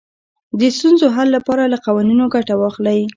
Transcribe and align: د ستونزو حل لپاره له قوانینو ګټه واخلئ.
د 0.59 0.61
ستونزو 0.77 1.05
حل 1.15 1.27
لپاره 1.37 1.63
له 1.73 1.77
قوانینو 1.85 2.25
ګټه 2.35 2.53
واخلئ. 2.57 2.99